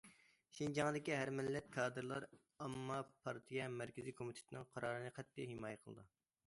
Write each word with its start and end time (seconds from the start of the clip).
شىنجاڭدىكى 0.59 1.13
ھەر 1.17 1.31
مىللەت 1.39 1.67
كادىرلار، 1.75 2.25
ئامما 2.31 2.99
پارتىيە 3.27 3.69
مەركىزىي 3.77 4.19
كومىتېتىنىڭ 4.23 4.69
قارارىنى 4.75 5.17
قەتئىي 5.21 5.55
ھىمايە 5.55 5.85
قىلىدۇ. 5.85 6.11